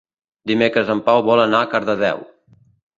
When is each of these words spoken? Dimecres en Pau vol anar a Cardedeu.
Dimecres 0.51 0.89
en 0.95 1.05
Pau 1.11 1.23
vol 1.29 1.45
anar 1.45 1.63
a 1.67 1.71
Cardedeu. 1.77 2.29